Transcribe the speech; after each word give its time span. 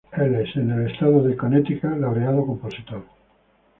Él 0.17 0.33
es 0.33 0.55
el 0.55 0.89
estado 0.89 1.21
de 1.21 1.37
Connecticut 1.37 1.99
laureado 1.99 2.43
compositor. 2.47 3.03